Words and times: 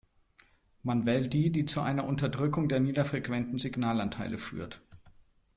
Man 0.81 1.05
wählt 1.05 1.31
die, 1.31 1.51
die 1.51 1.65
zu 1.65 1.79
einer 1.79 2.05
Unterdrückung 2.05 2.67
der 2.67 2.79
niederfrequenten 2.79 3.59
Signalanteile 3.59 4.39
führt. 4.39 4.81